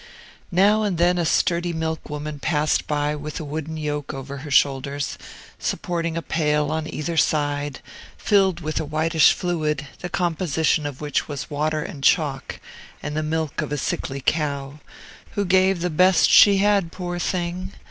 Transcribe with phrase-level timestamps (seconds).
[0.51, 4.49] Now and then a sturdy milk woman passed by with a wooden yoke over her
[4.49, 5.15] shoulders,
[5.59, 7.81] supporting a pail on either side,
[8.17, 12.59] filled with a whitish fluid, the composition of which was water and chalk
[13.03, 14.79] and the milk of a sickly cow,
[15.33, 17.71] who gave the best she had, poor thing!